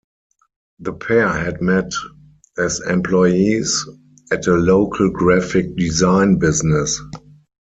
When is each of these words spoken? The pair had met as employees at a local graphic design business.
The 0.79 0.93
pair 0.93 1.29
had 1.29 1.61
met 1.61 1.91
as 2.57 2.79
employees 2.81 3.85
at 4.31 4.47
a 4.47 4.53
local 4.55 5.11
graphic 5.11 5.75
design 5.75 6.37
business. 6.39 6.99